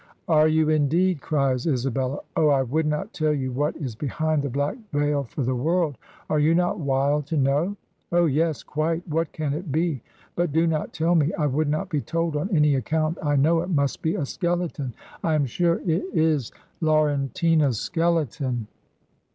[0.27, 2.21] "Are you, in deed?" cries Isabella.
[2.35, 5.95] "Oh, I would not tell you what is behind the black veil for the world
[6.27, 7.77] I Are you not wild to know?"
[8.11, 10.01] "Oh yes, quite; what can it be?
[10.35, 13.19] But do not tell me; I would not be told on any account.
[13.21, 18.65] I know it must be a skeleton; I am sure it is Lauren tina's skeleton."